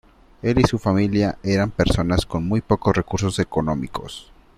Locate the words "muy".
2.47-2.59